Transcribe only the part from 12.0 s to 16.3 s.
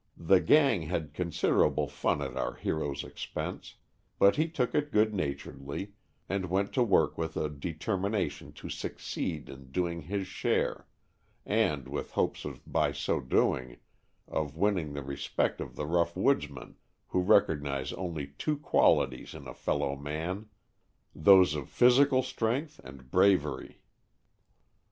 hopes by so doing of winning the respect of the rough